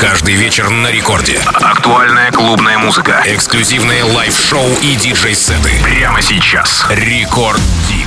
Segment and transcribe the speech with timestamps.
[0.00, 1.38] Каждый вечер на рекорде.
[1.44, 3.22] Актуальная клубная музыка.
[3.26, 5.72] Эксклюзивные лайв-шоу и диджей-сеты.
[5.82, 6.86] Прямо сейчас.
[6.88, 7.99] Рекорд Дип.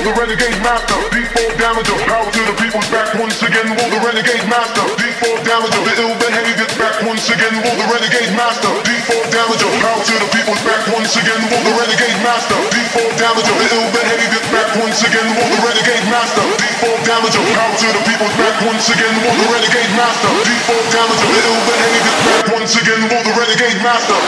[0.00, 0.96] war, the renegade master.
[1.12, 3.68] D4 damager, power to the people's back once again.
[3.76, 4.84] War, the renegade master.
[4.96, 7.54] D4 damager, the ill behavior's back once again.
[7.60, 8.72] War, the renegade master.
[8.84, 11.40] D4 damager, power to the people's back once again.
[11.52, 12.56] War, the renegade master.
[12.72, 15.28] D4 damager, the ill behavior's back once again.
[15.36, 16.44] War, the renegade master.
[16.48, 19.14] D4 damager, power to the people's back once again.
[19.20, 20.30] War, the renegade master.
[20.48, 23.00] D4 damager, the ill behavior's back once again.
[23.10, 24.18] War, the renegade master.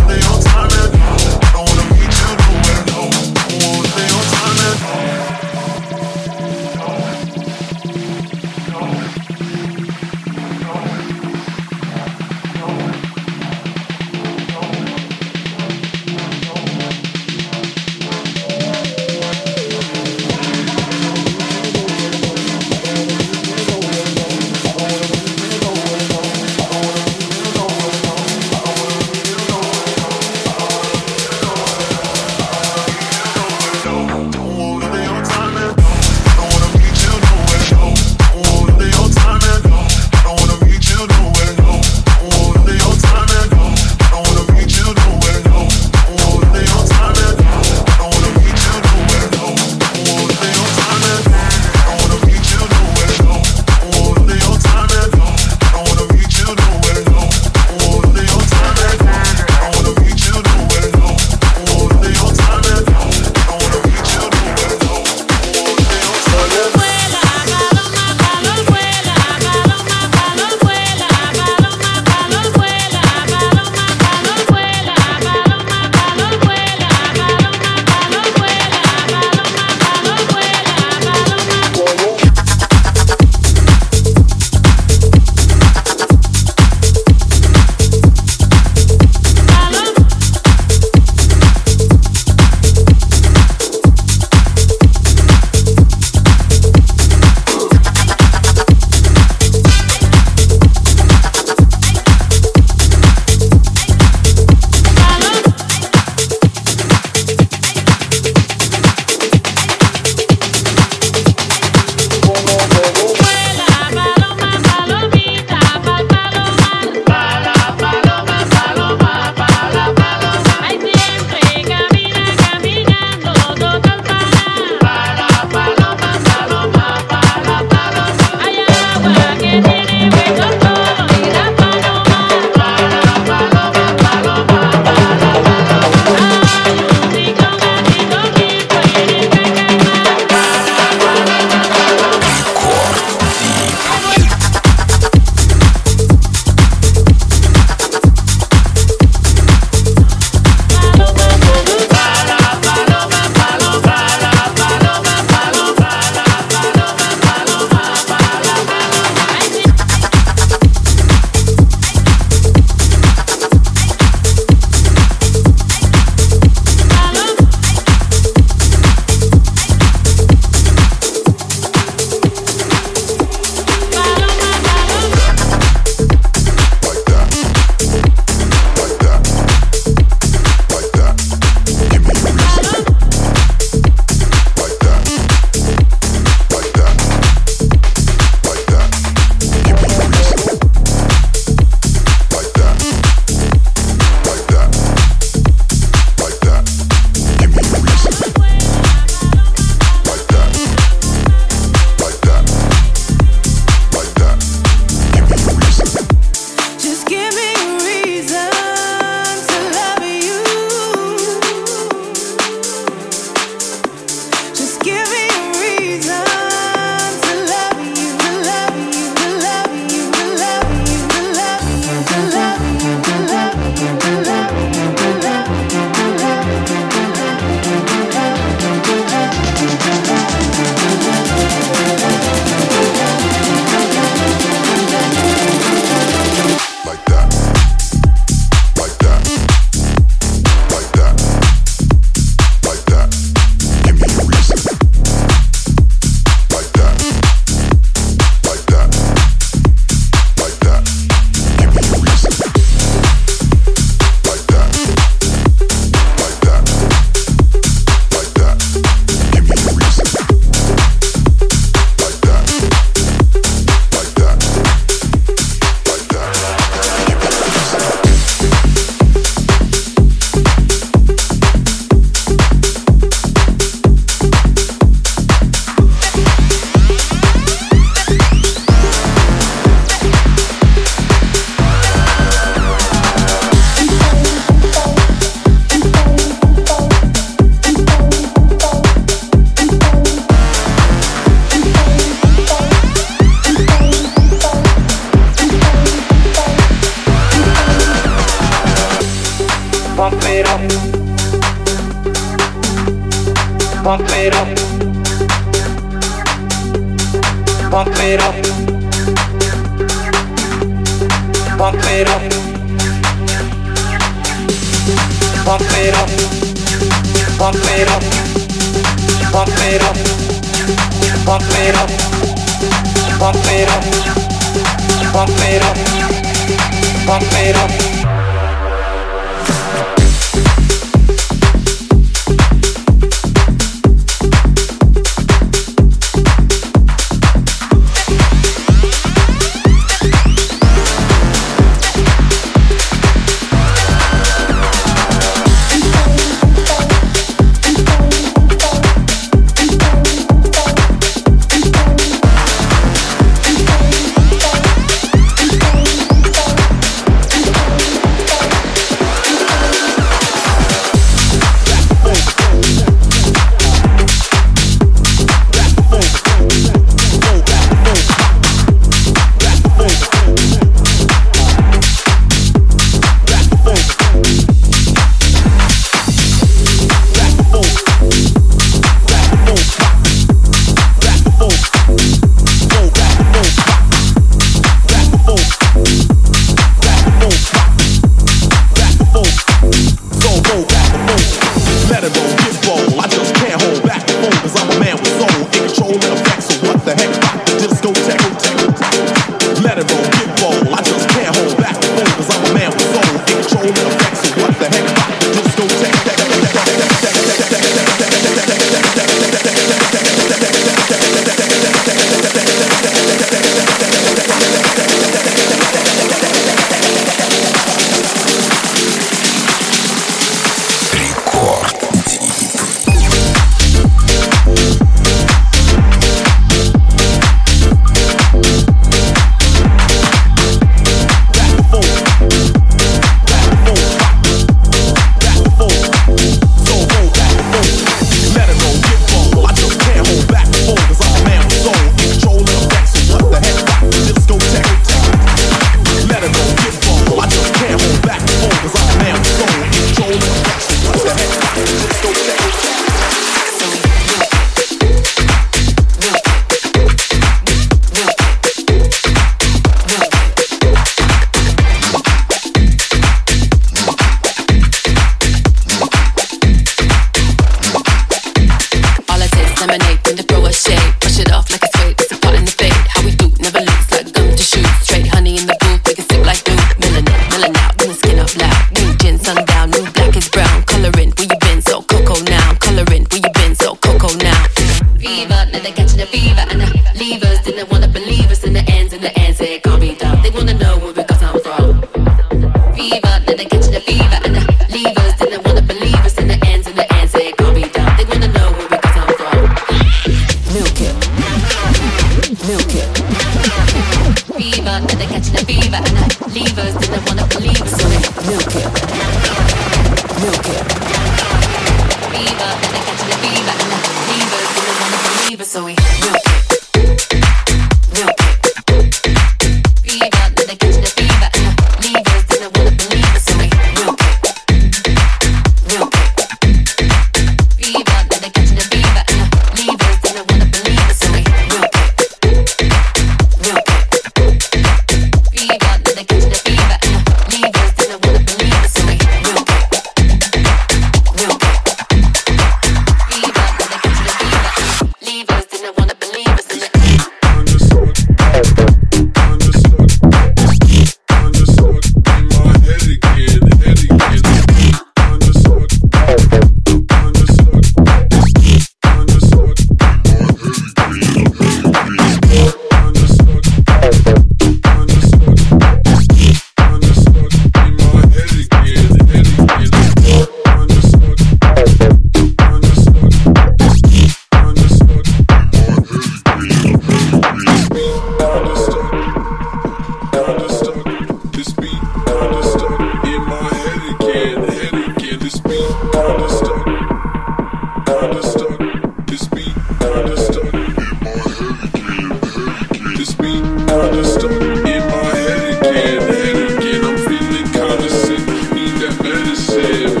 [599.11, 600.00] agradecer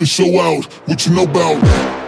[0.00, 2.01] show out what you know about.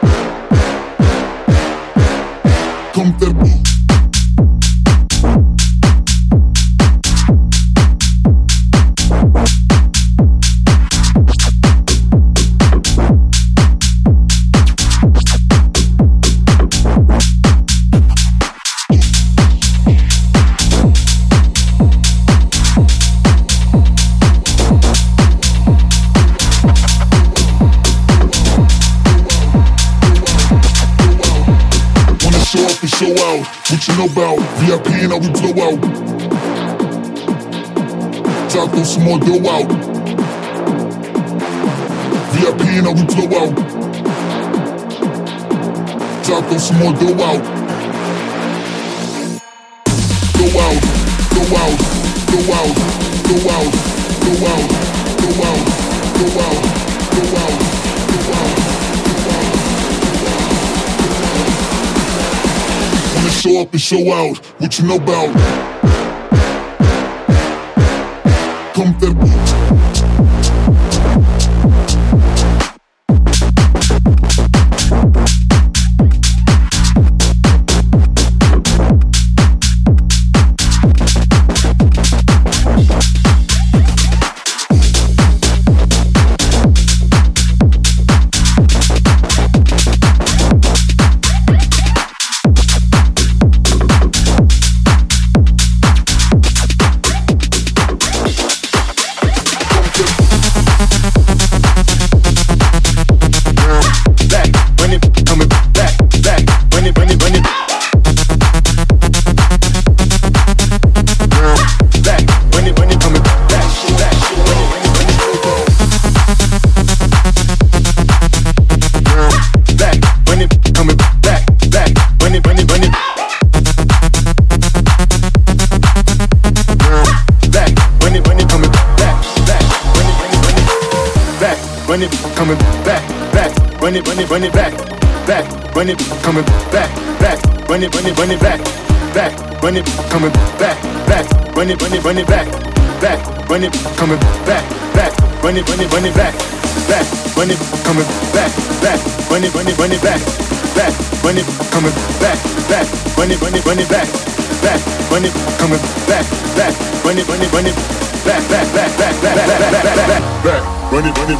[46.84, 47.40] More dough out.
[50.36, 50.82] Go out,
[51.32, 51.78] go out,
[52.28, 52.74] go out,
[53.24, 53.72] go out,
[54.20, 54.68] go out,
[55.16, 55.64] go out,
[56.14, 56.60] go out,
[57.08, 57.56] go out,
[58.20, 58.52] go out.
[63.30, 65.73] show up and show out what you know about.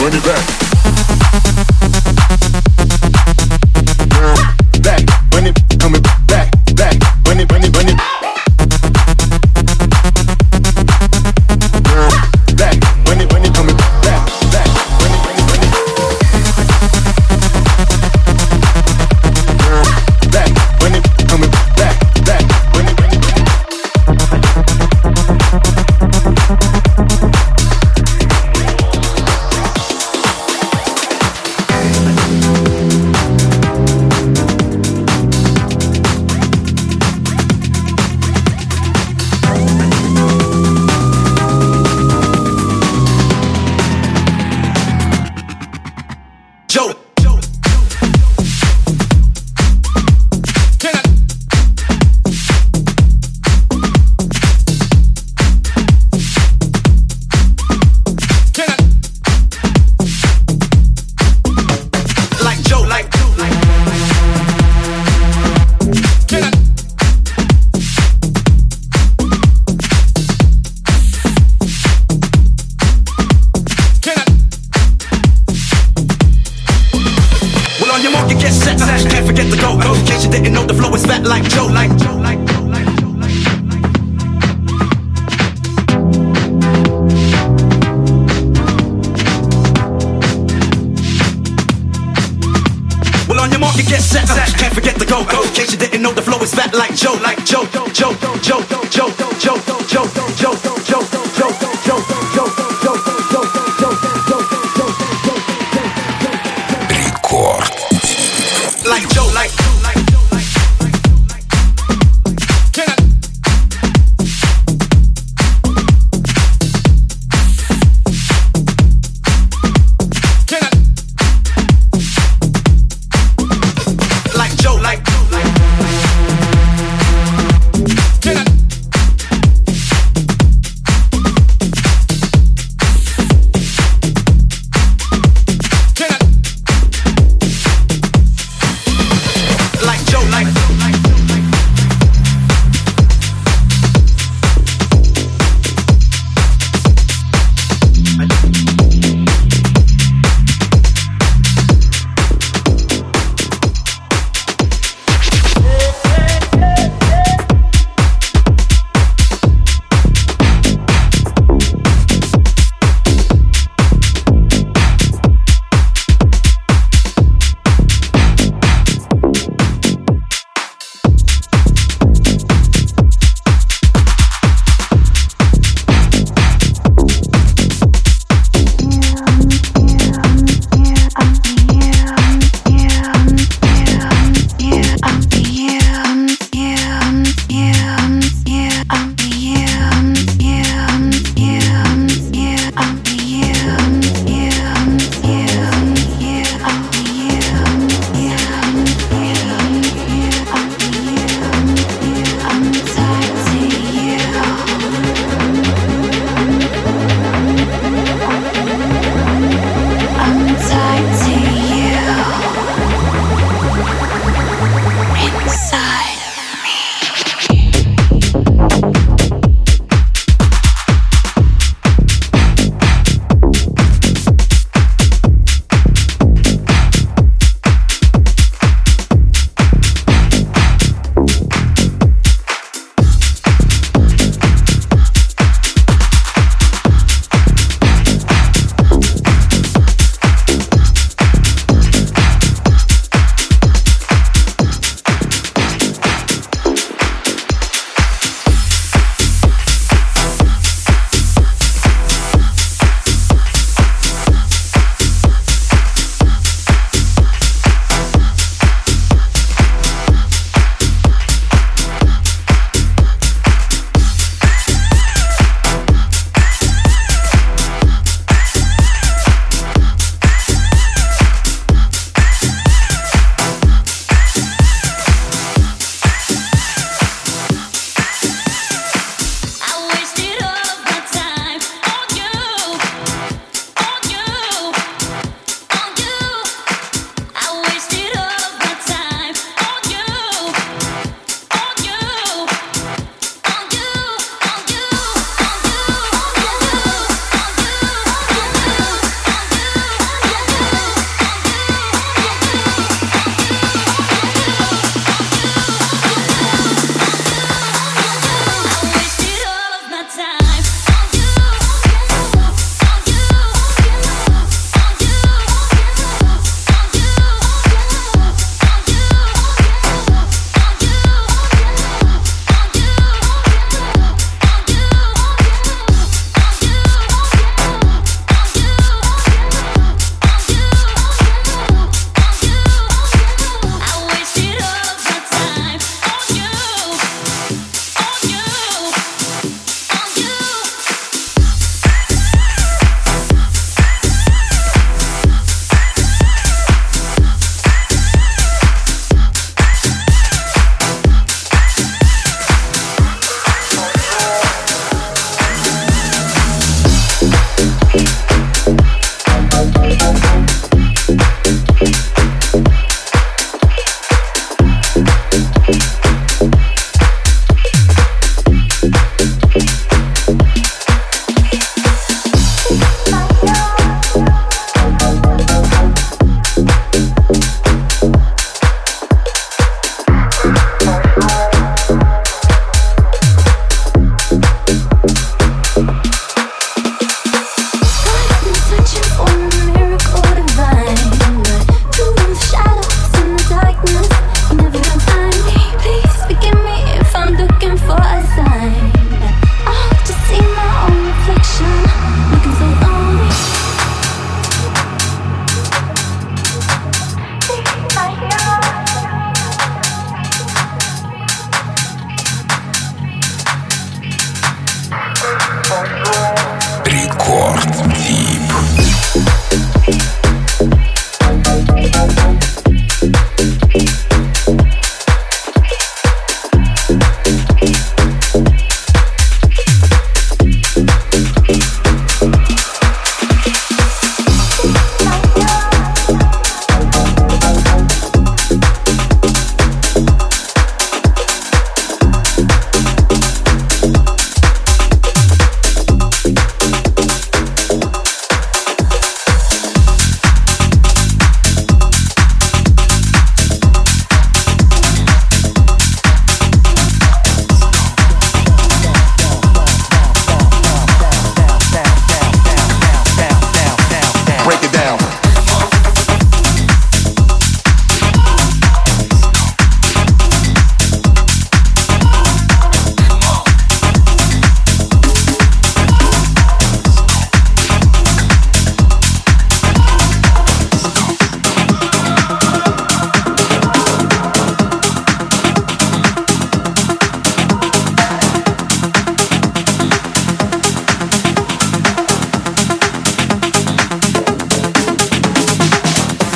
[0.05, 0.64] Bring it back.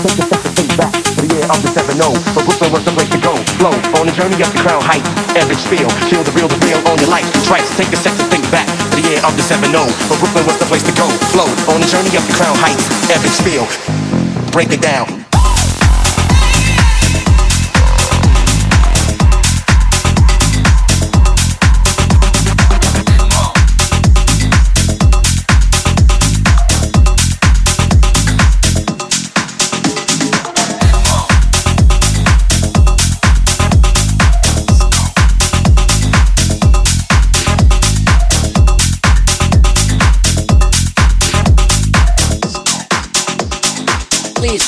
[0.09, 2.09] take the steps to think back the year of the 7 0.
[2.33, 3.37] Brooklyn was the place to go.
[3.61, 5.09] Flow on the journey up the crown Heights.
[5.37, 7.27] Epic spill, feel the real, the real on your life.
[7.45, 9.85] Tracks, take a step to think back to the year of the 7 0.
[10.09, 11.09] Brooklyn was the place to go.
[11.35, 12.89] Flow on the journey up the crown heights.
[13.13, 13.67] Epic spill,
[14.53, 15.18] break it down.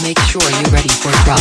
[0.02, 1.40] Make sure you're ready for drop.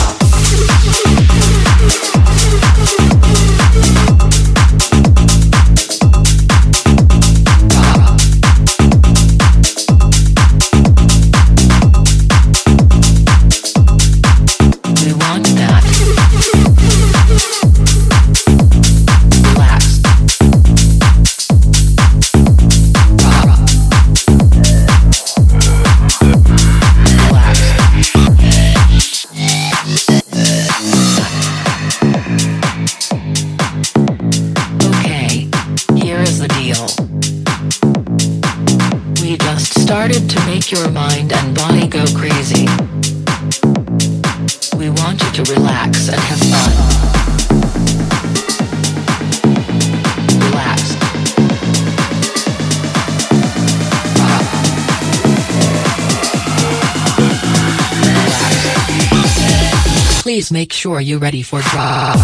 [60.60, 62.20] Make sure you're ready for drop.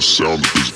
[0.00, 0.69] the sound of his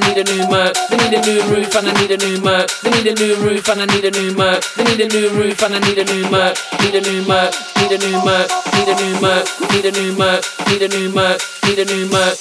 [0.00, 0.76] I need a new Merc.
[0.90, 2.70] They need a new roof and I need a new Merc.
[2.82, 4.62] They need a new roof and I need a new Merc.
[4.76, 6.56] They need a new roof and I need a new Merc.
[6.80, 7.52] Need a new Merc.
[7.76, 8.48] Need a new Merc.
[8.74, 9.48] Need a new Merc.
[9.72, 10.44] Need a new Merc.
[10.68, 11.40] Need a new Merc.
[11.64, 12.38] Need a new Merc.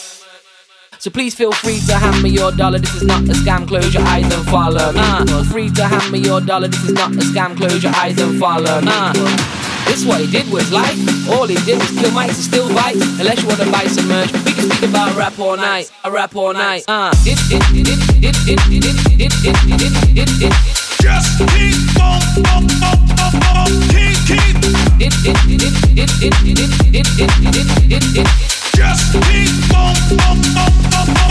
[1.00, 2.78] So please feel free to hand me your dollar.
[2.78, 3.68] This is not a scam.
[3.68, 4.92] Close your eyes and follow.
[4.96, 6.68] Uh, free to hand me your dollar.
[6.68, 7.58] This is not a scam.
[7.58, 8.82] Close your eyes and follow.
[8.84, 9.57] Uh,
[9.88, 10.98] this what he did was life.
[11.30, 13.02] All he did was kill mice and still bites.
[13.20, 15.92] Unless you wanna buy some merch, we can speak about rap all night.
[16.04, 16.84] I rap all night.
[16.88, 17.14] Uh.
[21.02, 23.00] Just keep on, on, on,
[23.56, 24.58] on, keep, keep.
[28.76, 29.96] Just keep on,
[30.26, 31.27] on, on, on, on.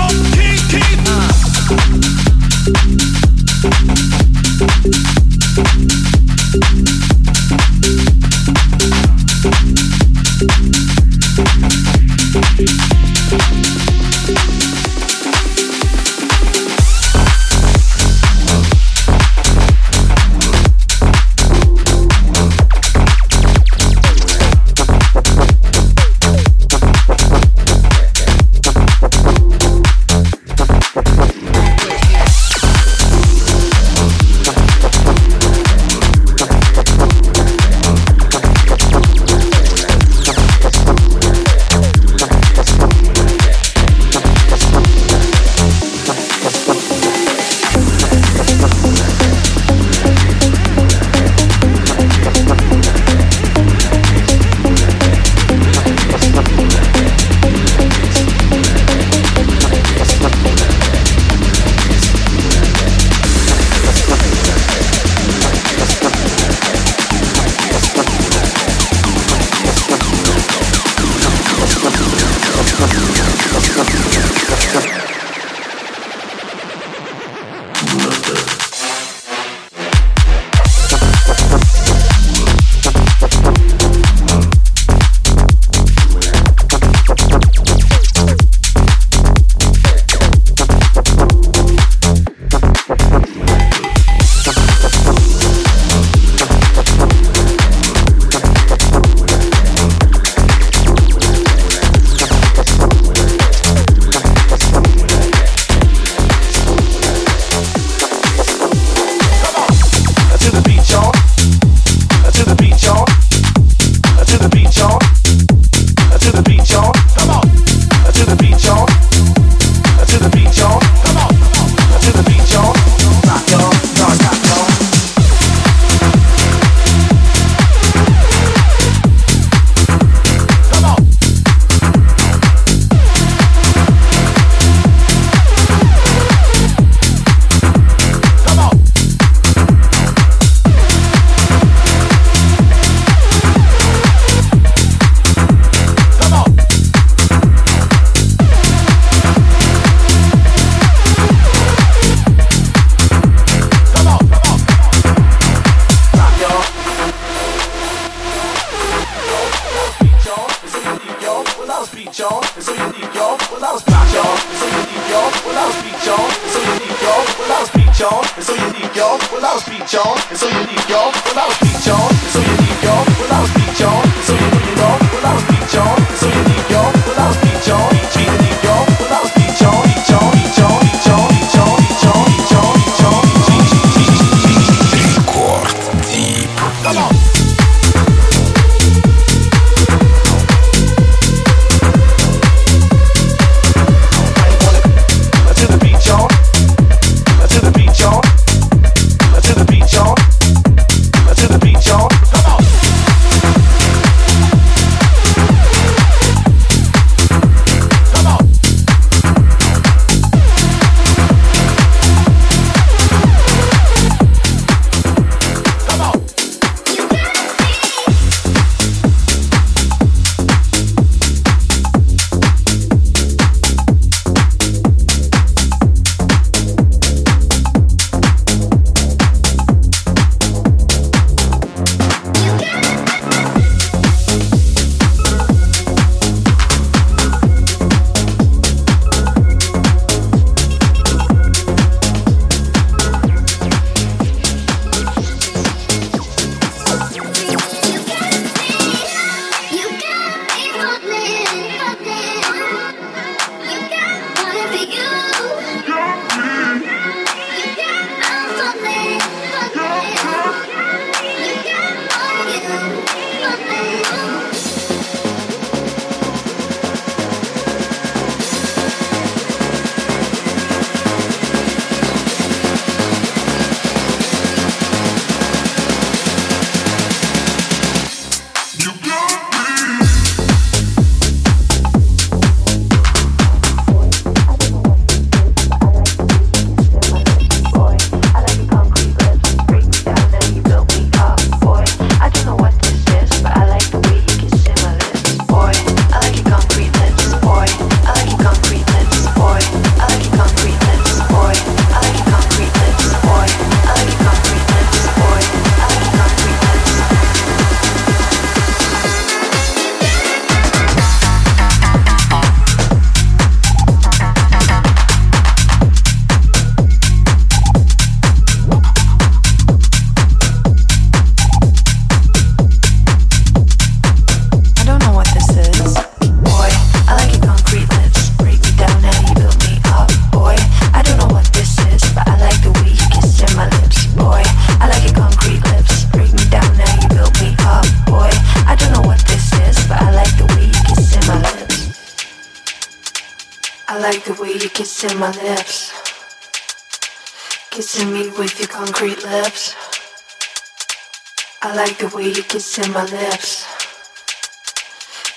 [352.76, 353.64] kissing my lips.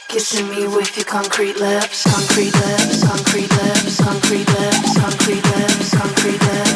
[0.09, 6.41] Kissing me with your concrete lips, concrete lips, concrete lips, concrete lips, concrete lips, concrete
[6.41, 6.68] lips.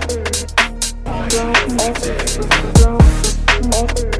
[0.00, 0.10] Thank
[3.98, 4.13] you.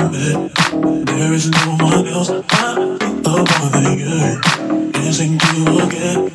[0.00, 4.40] There is no one else I think more than you.
[4.92, 6.30] Dancing you can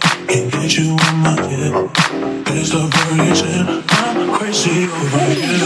[0.51, 1.73] get you in my head.
[2.45, 5.65] There's the version I'm crazy over you.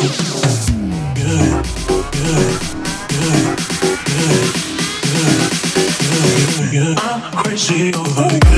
[6.97, 8.48] I'm crazy over you.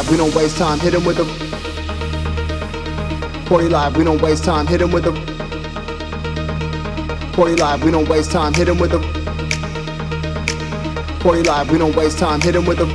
[0.00, 0.78] Live, we don't waste time.
[0.78, 1.24] Hit him with a
[3.46, 4.66] 40 live, we don't waste time.
[4.66, 5.12] Hit him with a
[7.34, 8.54] 40 live, we don't waste time.
[8.54, 9.00] Hit him with a
[11.20, 12.40] 40 live, we don't waste time.
[12.40, 12.86] Hit him with a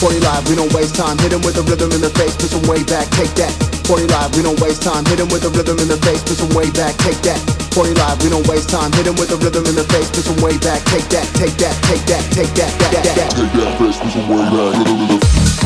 [0.00, 1.18] 40 live, we don't waste time.
[1.18, 3.52] Hit him with a rhythm in the face, put some way back, take that.
[3.86, 5.04] 40 live, we don't waste time.
[5.04, 7.59] Hit him with a rhythm in the face, put some way back, take that.
[7.72, 8.92] 40 live, we don't waste time.
[8.92, 11.56] Hit him with a rhythm in the face, put some way back, take that, take
[11.58, 13.30] that, take that, take that, that, that, that.
[13.30, 15.59] Take that face, put some way back, hit him in the